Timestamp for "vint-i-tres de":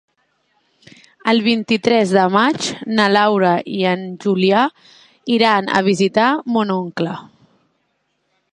1.47-2.23